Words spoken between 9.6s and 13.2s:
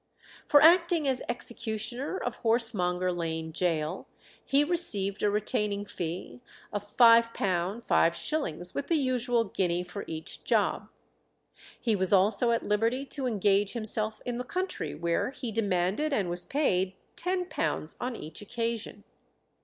for each job; he was also at liberty